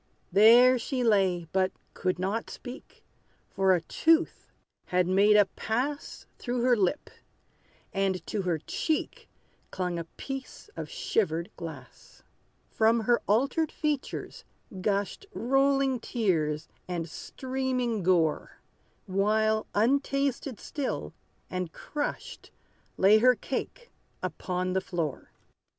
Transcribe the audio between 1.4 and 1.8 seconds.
but